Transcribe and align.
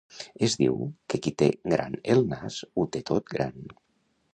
Es 0.45 0.55
diu 0.61 0.79
que 1.13 1.21
qui 1.27 1.35
té 1.43 1.51
gran 1.75 1.99
el 2.15 2.25
nas, 2.35 2.61
ho 2.75 2.91
té 2.97 3.05
tot 3.13 3.33
gran. 3.37 3.67